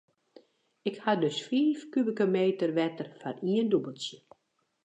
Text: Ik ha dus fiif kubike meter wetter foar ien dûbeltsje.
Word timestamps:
Ik 0.89 0.95
ha 1.03 1.13
dus 1.23 1.37
fiif 1.47 1.79
kubike 1.93 2.25
meter 2.37 2.69
wetter 2.79 3.07
foar 3.19 3.37
ien 3.53 3.67
dûbeltsje. 3.71 4.17